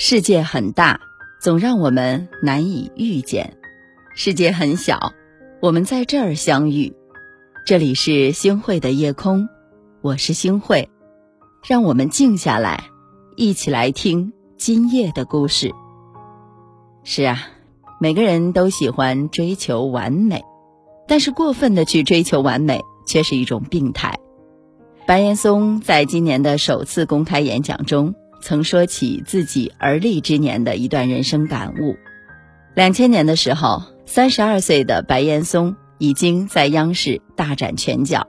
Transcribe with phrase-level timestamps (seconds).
[0.00, 1.00] 世界很大，
[1.40, 3.48] 总让我们难以遇见；
[4.14, 5.12] 世界很小，
[5.60, 6.94] 我们在这儿相遇。
[7.66, 9.48] 这里是星汇的夜空，
[10.00, 10.88] 我是星汇，
[11.66, 12.84] 让我们静下来，
[13.34, 15.74] 一起来听今夜的故事。
[17.02, 17.48] 是啊，
[17.98, 20.44] 每个人都喜欢追求完美，
[21.08, 24.16] 但是过分的去追求完美，却是一种病态。
[25.08, 28.14] 白岩松在今年的首次公开演讲中。
[28.40, 31.96] 曾说起自己而立之年的一段人生感悟。
[32.74, 38.26] 两千年的时候，三十二岁的白岩松已经在央视大展拳脚。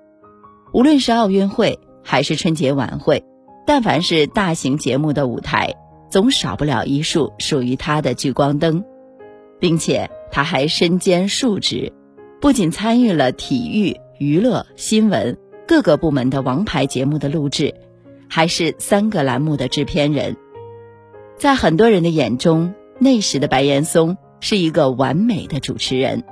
[0.73, 3.23] 无论是奥运会还是春节晚会，
[3.66, 5.76] 但凡是大型节目的舞台，
[6.09, 8.84] 总少不了一束属于他的聚光灯。
[9.59, 11.91] 并且他还身兼数职，
[12.39, 17.76] 不仅参与了体育、娱乐、新闻各个部门的王牌节目的录制。
[18.30, 20.38] 还是三个栏目的制片人，
[21.38, 26.23] 在很多人的眼中，那时的白岩松是一个完美的主持人。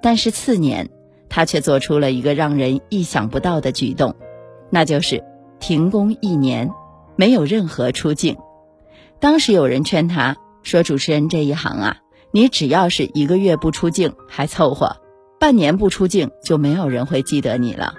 [0.00, 0.88] 但是次年，
[1.28, 4.16] 他却做出了一个让人意想不到的举动，
[4.70, 5.22] 那就是
[5.60, 6.72] 停工一年，
[7.16, 8.36] 没有任何出镜。
[9.20, 11.96] 当时有人劝他说：“主持人这一行啊，
[12.30, 14.96] 你只要是一个月不出镜还凑合，
[15.40, 17.94] 半年不出镜就没有人会记得你了。”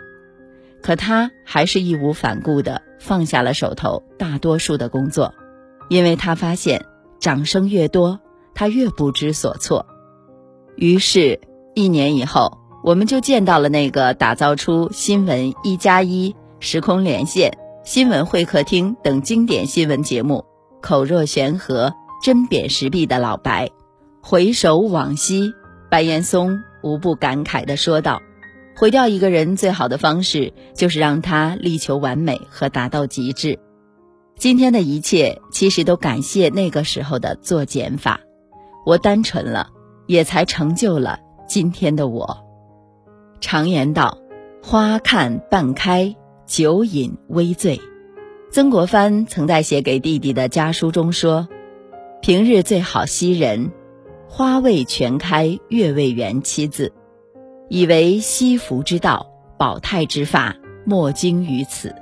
[0.81, 5.33] 可他还是义无反顾地放下了手头大多数的工作，
[5.88, 6.86] 因为他发现
[7.19, 8.19] 掌声越多，
[8.53, 9.86] 他越不知所措。
[10.75, 11.39] 于是，
[11.75, 17.52] 一年以后，我们就见到了那个打造出《新闻一加一》《时空连线》
[17.83, 20.45] 《新闻会客厅》等经典新闻节目，
[20.81, 23.69] 口若悬河、针砭时弊的老白。
[24.22, 25.53] 回首往昔，
[25.89, 28.22] 白岩松无不感慨地说道。
[28.80, 33.59] 毁掉一个人最好的方式，就是让他力求完美和达到极致。
[34.38, 38.22] 今天的一切，其实都感谢那个时候的做减法。
[38.85, 39.72] 我单纯了，
[40.07, 42.45] 也才成就了今天的我。
[43.41, 44.18] 常言道
[44.63, 47.81] ：“花看半开，酒饮微醉。”
[48.50, 51.50] 曾国藩曾在写给弟弟的家书中说
[52.23, 53.73] ：“平日最好惜人，
[54.29, 56.94] 花未全开，月未圆。”七字。
[57.69, 61.94] 以为惜福之道，保泰之法，莫精于此。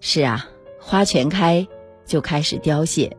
[0.00, 0.44] 是啊，
[0.80, 1.66] 花全开
[2.04, 3.16] 就开始凋谢，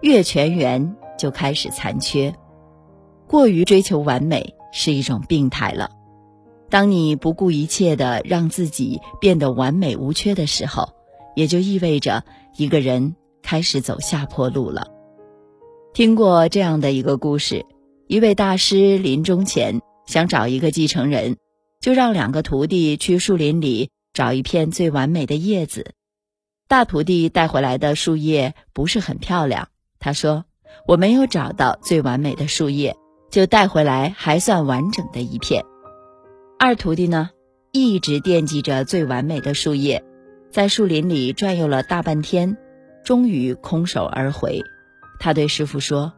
[0.00, 2.34] 月全圆就开始残缺。
[3.26, 5.90] 过于追求完美是一种病态了。
[6.70, 10.88] 当你不顾一切的让自己变得完美无缺的时候，
[11.34, 12.24] 也就意味着
[12.56, 14.88] 一个人开始走下坡路了。
[15.92, 17.66] 听过这样的一个故事：
[18.06, 19.82] 一位大师临终前。
[20.06, 21.36] 想找一个继承人，
[21.80, 25.92] 就让两个徒弟去树林里找一片最完美的叶子。
[26.68, 29.68] 大徒弟带回来的树叶不是很漂亮，
[30.00, 30.44] 他说
[30.86, 32.96] ：“我没有找到最完美的树叶，
[33.30, 35.64] 就带回来还算完整的一片。”
[36.58, 37.30] 二徒弟呢，
[37.72, 40.02] 一直惦记着最完美的树叶，
[40.50, 42.56] 在树林里转悠了大半天，
[43.04, 44.62] 终于空手而回。
[45.20, 46.12] 他对师傅说：“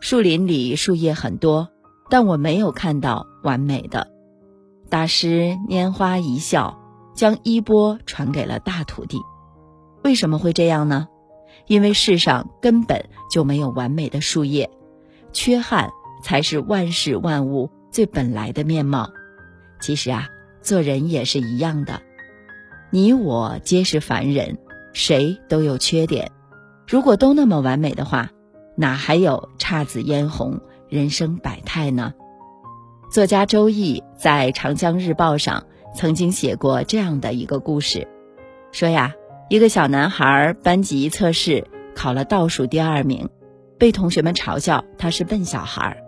[0.00, 1.70] 树林里树叶很多。”
[2.08, 4.10] 但我没有看到完美的。
[4.88, 6.78] 大师拈花一笑，
[7.14, 9.20] 将衣钵传给了大徒弟。
[10.02, 11.08] 为什么会这样呢？
[11.66, 14.70] 因为世上根本就没有完美的树叶，
[15.32, 15.90] 缺憾
[16.22, 19.10] 才是万事万物最本来的面貌。
[19.80, 20.28] 其实啊，
[20.60, 22.02] 做人也是一样的，
[22.90, 24.58] 你我皆是凡人，
[24.92, 26.30] 谁都有缺点。
[26.86, 28.30] 如果都那么完美的话，
[28.76, 30.60] 哪还有姹紫嫣红？
[30.94, 32.14] 人生百态呢？
[33.10, 38.06] 作家周易在《长江日报》上曾经写过这样的一个故事，
[38.70, 39.12] 说呀，
[39.50, 41.66] 一个小男孩班级测试
[41.96, 43.28] 考了倒数第二名，
[43.76, 46.00] 被同学们嘲笑他是笨小孩。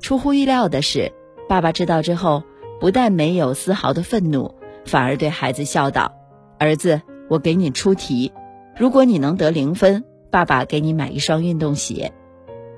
[0.00, 1.10] 出乎意料的是，
[1.48, 2.44] 爸爸知道之后，
[2.78, 4.54] 不但没有丝毫的愤怒，
[4.84, 6.14] 反而对孩子笑道
[6.56, 8.32] ：“儿子，我给你出题，
[8.78, 12.12] 如果你能得零分，爸爸给你买一双运动鞋。”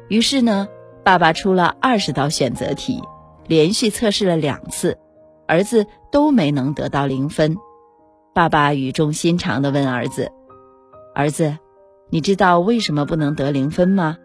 [0.09, 0.67] 于是呢。
[1.05, 3.03] 爸爸出了二十道选择题，
[3.47, 4.99] 连续测试了两次，
[5.49, 7.57] 儿子都没能得到零分。
[8.33, 10.31] 爸爸语重心长地问儿子
[11.15, 11.59] ：“儿子，
[12.09, 14.17] 你知道为什么不能得零分吗？”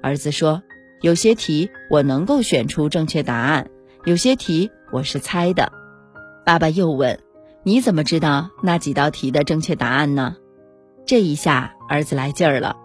[0.00, 0.62] 儿子说
[1.02, 3.68] ：“有些题我能够选出正确答案，
[4.04, 5.72] 有些题我是猜的。”
[6.46, 7.18] 爸爸又问
[7.64, 10.36] ：“你怎么知道那几道题的正确答案呢？”
[11.04, 12.76] 这一下儿子来劲儿了：“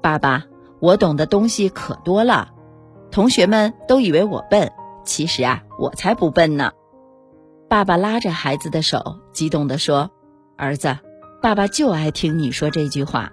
[0.00, 0.44] 爸爸，
[0.80, 2.52] 我懂的东西可多了。”
[3.14, 4.72] 同学们都以为我笨，
[5.04, 6.72] 其实啊，我才不笨呢。
[7.70, 10.10] 爸爸拉着孩子的手，激动地说
[10.58, 10.98] ：“儿子，
[11.40, 13.30] 爸爸就爱听你说这句话。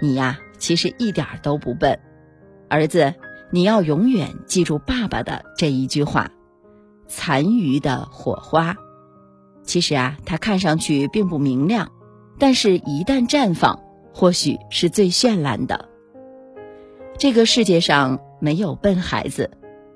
[0.00, 1.98] 你呀，其实一点都不笨。
[2.68, 3.12] 儿子，
[3.50, 6.30] 你要永远记住爸爸的这一句话：
[7.08, 8.76] 残余的火花。
[9.64, 11.90] 其实啊，它看上去并不明亮，
[12.38, 13.80] 但是一旦绽放，
[14.14, 15.88] 或许是最绚烂的。
[17.18, 19.50] 这个世界上没有笨孩子，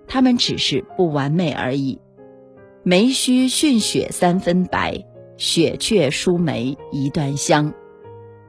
[0.06, 2.00] 他们只是不完美而已。
[2.82, 5.04] 梅须逊雪三分白，
[5.36, 7.72] 雪却输梅一段香。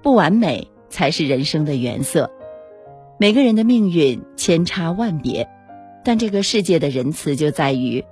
[0.01, 2.31] 不完美才是人生的原色。
[3.19, 5.47] 每个人的命运千差万别，
[6.03, 8.03] 但这个世界的仁慈就在于，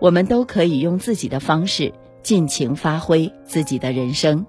[0.00, 1.92] 我们都可以用自己的方式。
[2.22, 4.46] 尽情发挥自己的人生。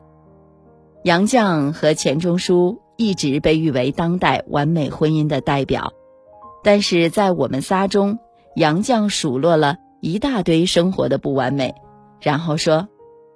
[1.04, 5.94] 杨绛和钱钟书一直被誉为当代完美婚姻的代表，
[6.64, 8.20] 但是在我们仨中，
[8.56, 11.76] 杨绛数落了一大堆生活的不完美，
[12.20, 12.88] 然后说：“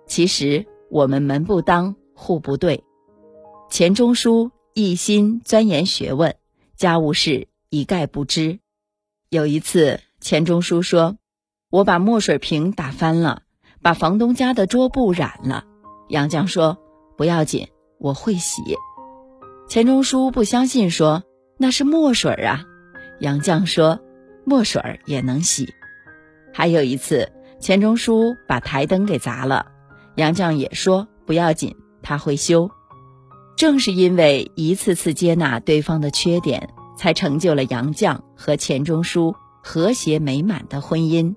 [0.07, 2.83] 其实我们门不当户不对。”
[3.69, 6.35] 钱钟书一心钻研学问，
[6.75, 8.59] 家务事一概不知。
[9.29, 11.17] 有一次，钱钟书说
[11.71, 13.43] ：“我把墨水瓶打翻了。”
[13.83, 15.65] 把房东家的桌布染了，
[16.07, 16.77] 杨绛说
[17.17, 18.61] ：“不要紧，我会洗。”
[19.67, 21.23] 钱钟书不相信，说
[21.57, 22.63] ：“那是墨水啊。”
[23.21, 24.01] 杨绛说
[24.45, 25.73] ：“墨水也能洗。”
[26.53, 29.67] 还有一次，钱钟书把台灯给砸了，
[30.15, 32.69] 杨绛也说：“不要紧，他会修。”
[33.55, 41.35] 正是因为一次次接纳对方的缺点，才成就了杨绛和钱钟书和谐美满的婚姻。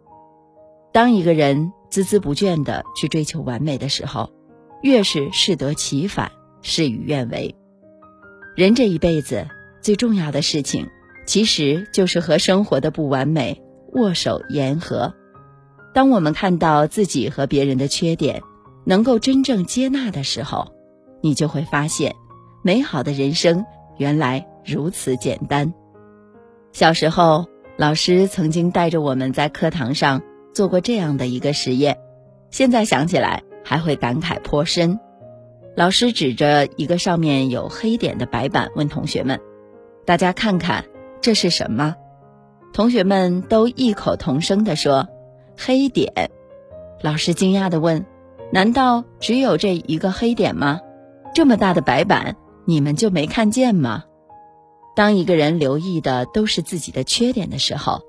[0.92, 1.72] 当一个人。
[1.90, 4.32] 孜孜不倦地去追求完美的时候，
[4.82, 7.54] 越是适得其反，事与愿违。
[8.56, 9.46] 人这一辈子
[9.80, 10.88] 最重要的事情，
[11.26, 13.62] 其实就是和生活的不完美
[13.92, 15.14] 握手言和。
[15.92, 18.42] 当我们看到自己和别人的缺点，
[18.84, 20.72] 能够真正接纳的时候，
[21.22, 22.14] 你就会发现，
[22.62, 23.64] 美好的人生
[23.98, 25.72] 原来如此简单。
[26.72, 27.46] 小时候，
[27.76, 30.22] 老师曾经带着我们在课堂上。
[30.54, 31.98] 做过这样的一个实验，
[32.52, 35.00] 现在想起来还会感慨颇深。
[35.74, 39.40] 老师指着一个上面有黑点的白板，问同学们
[40.06, 40.84] ：“大家看看
[41.24, 41.96] 这是什么？”
[42.74, 45.08] 同学们都异口同声地说
[45.56, 46.30] ：“黑点。”
[47.02, 48.04] 老师惊讶地问
[48.52, 50.80] ：“难道只有这一个黑点吗？
[51.34, 52.36] 这么大的白板，
[52.66, 54.04] 你们就没看见吗？”
[54.94, 58.02] 当一个人留意的都是自己的缺点的时候，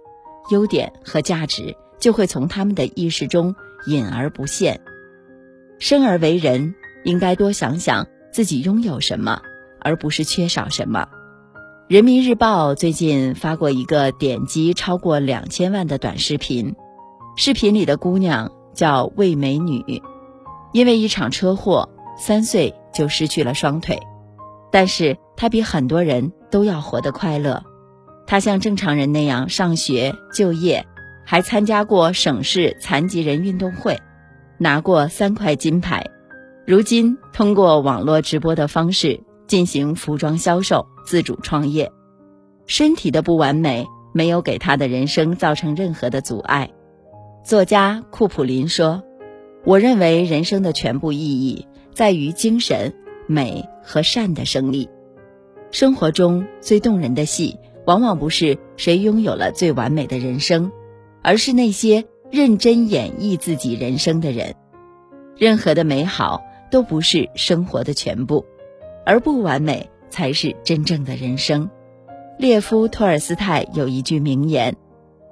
[0.51, 1.75] 优点和价值。
[1.97, 3.56] 就会从他们的意识中
[3.88, 4.81] 隐而不现。
[5.79, 6.75] 生而为人，
[7.06, 9.41] 应该多想想自己拥有什么，
[9.79, 11.07] 而不是缺少什么。
[11.87, 16.75] 人民日报最近发过一个点击超过两千万的短视频，
[17.35, 20.01] 视频里的姑娘叫魏美女，
[20.73, 21.87] 因为一场车祸，
[22.17, 23.99] 三岁就失去了双腿，
[24.71, 27.63] 但是她比很多人都要活得快乐。
[28.25, 30.85] 她像正常人那样上学、就业。
[31.27, 33.99] 还参加过省市残疾人运动会，
[34.59, 36.05] 拿过三块金牌。
[36.67, 41.92] 如今通过网络直播的方式进行服装销售，自主创业。
[42.66, 46.72] 身体的不完美没有给他的人生造成任何的阻碍。
[47.44, 49.04] 作家库普林说
[49.63, 52.94] ：“我认为人生的全部意义在于精神
[53.28, 54.90] 美和善的胜利。
[55.71, 60.71] 生活中最动人的戏，往往不是谁拥有了最完美的人生。”
[61.28, 64.54] 而是那些认真演绎自己人生的人，
[65.35, 68.45] 任何的美好都不是生活的全部，
[69.07, 71.69] 而不完美才是真正的人生。
[72.40, 74.78] 列夫·托尔斯泰有一句名言：“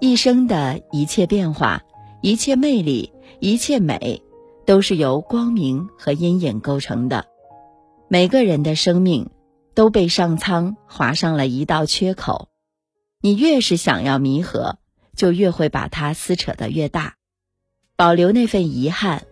[0.01, 1.83] 一生的一切变化、
[2.21, 4.21] 一切魅力、一切美，
[4.65, 7.27] 都是由光明和阴影构成的。
[8.09, 9.29] 每个人的生命
[9.73, 12.49] 都被上苍划上了一道缺口，
[13.21, 14.77] 你越是想要弥合。”
[15.15, 17.13] 就越会把它撕扯得越大，
[17.95, 19.25] 保留那份遗憾。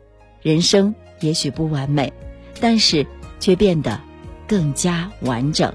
[0.44, 2.14] 人生也许不完美，
[2.60, 3.08] 但是
[3.40, 4.00] 却变得
[4.52, 5.74] 更加完整。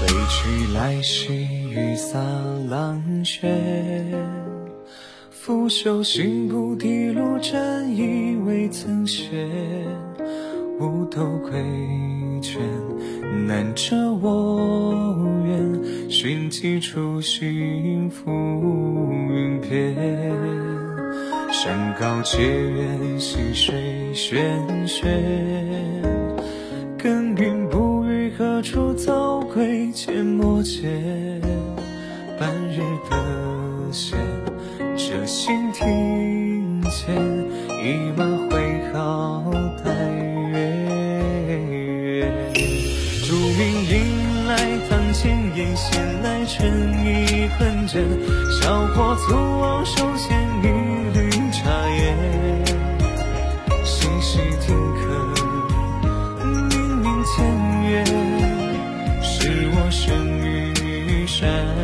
[0.00, 2.18] 归去来兮，雨洒
[2.70, 3.54] 狼血，
[5.30, 9.46] 拂袖行不滴落，战衣未曾歇。
[10.80, 11.52] 五斗归
[12.40, 12.58] 卷，
[13.46, 16.10] 难遮我愿。
[16.10, 18.30] 寻几处幸福
[19.30, 19.94] 云片。
[21.52, 23.74] 山高且远，溪水
[24.14, 24.32] 喧
[24.88, 25.04] 喧。
[37.84, 39.44] 一马挥毫
[39.84, 39.90] 待
[40.52, 40.56] 月
[41.68, 42.32] 圆。
[43.26, 43.60] 竹林
[43.90, 44.56] 迎来
[44.88, 46.64] 堂前燕，闲来春
[47.04, 48.08] 意横针，
[48.58, 50.66] 小火粗傲手牵一
[51.12, 52.16] 缕茶烟，
[53.84, 55.04] 细细听客，
[56.70, 57.36] 明明前
[57.90, 58.06] 缘，
[59.22, 61.83] 是我生于山。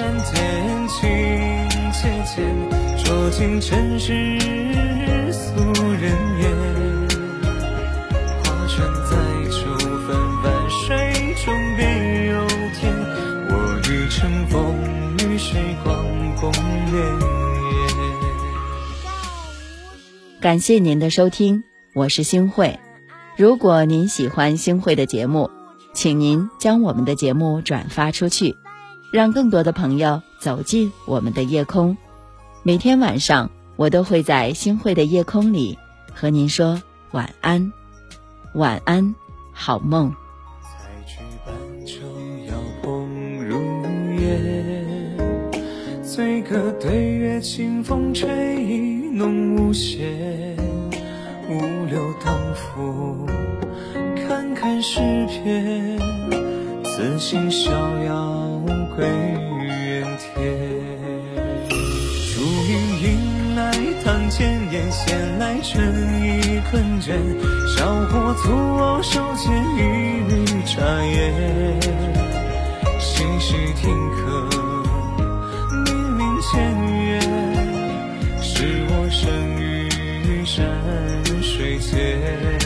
[0.00, 0.98] 山间，情
[1.92, 2.42] 切切，
[3.04, 4.38] 捉尽尘世
[5.30, 6.80] 俗人言。
[20.40, 22.78] 感谢您的收听，我是星慧。
[23.36, 25.50] 如果您喜欢星慧的节目，
[25.92, 28.56] 请您将我们的节目转发出去，
[29.12, 31.96] 让更多的朋友走进我们的夜空。
[32.62, 35.76] 每天晚上，我都会在星慧的夜空里
[36.14, 36.80] 和您说
[37.12, 37.72] 晚安，
[38.54, 39.14] 晚安，
[39.52, 40.14] 好梦。
[46.02, 48.28] 醉歌对月，清风吹
[48.62, 50.56] 意浓无限。
[51.48, 53.26] 五柳当浮，
[54.16, 55.98] 看看诗篇。
[56.84, 57.70] 此心逍
[58.04, 58.60] 遥
[59.00, 59.08] 归
[59.66, 60.28] 原天。
[62.34, 63.72] 竹影迎来
[64.04, 65.72] 堂前燕，闲来春
[66.20, 67.16] 意困倦。
[67.74, 69.78] 小伙粗傲手牵一
[70.28, 71.32] 缕茶叶，
[72.98, 74.50] 细细听客。
[76.52, 76.58] 千
[77.04, 77.20] 月，
[78.42, 79.30] 是我生
[79.60, 80.66] 于山
[81.42, 82.59] 水间。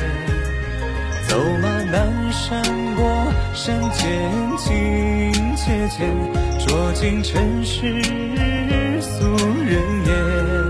[3.65, 6.15] 山间清且浅
[6.59, 7.81] 酌尽尘世
[9.01, 9.25] 俗
[9.65, 10.64] 人言。